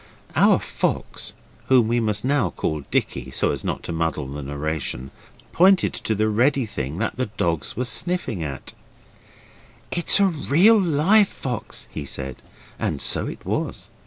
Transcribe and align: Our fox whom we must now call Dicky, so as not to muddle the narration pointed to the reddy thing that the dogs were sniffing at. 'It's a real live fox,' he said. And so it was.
Our 0.35 0.57
fox 0.57 1.35
whom 1.67 1.87
we 1.87 1.99
must 1.99 2.25
now 2.25 2.49
call 2.49 2.81
Dicky, 2.89 3.29
so 3.29 3.51
as 3.51 3.63
not 3.63 3.83
to 3.83 3.91
muddle 3.91 4.25
the 4.25 4.41
narration 4.41 5.11
pointed 5.51 5.93
to 5.93 6.15
the 6.15 6.27
reddy 6.27 6.65
thing 6.65 6.97
that 6.97 7.17
the 7.17 7.27
dogs 7.27 7.77
were 7.77 7.85
sniffing 7.85 8.43
at. 8.43 8.73
'It's 9.91 10.19
a 10.19 10.25
real 10.25 10.81
live 10.81 11.27
fox,' 11.27 11.87
he 11.91 12.03
said. 12.03 12.37
And 12.79 12.99
so 12.99 13.27
it 13.27 13.45
was. 13.45 13.91